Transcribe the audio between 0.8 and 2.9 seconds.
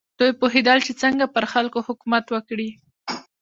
چې څنګه پر خلکو حکومت وکړي.